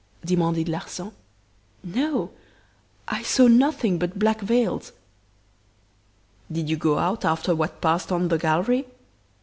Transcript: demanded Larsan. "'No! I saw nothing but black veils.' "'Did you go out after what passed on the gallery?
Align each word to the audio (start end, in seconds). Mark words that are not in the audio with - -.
demanded 0.25 0.67
Larsan. 0.67 1.11
"'No! 1.83 2.31
I 3.07 3.21
saw 3.21 3.45
nothing 3.47 3.99
but 3.99 4.17
black 4.17 4.41
veils.' 4.41 4.93
"'Did 6.51 6.67
you 6.71 6.75
go 6.75 6.97
out 6.97 7.23
after 7.23 7.53
what 7.53 7.81
passed 7.81 8.11
on 8.11 8.29
the 8.29 8.39
gallery? 8.39 8.87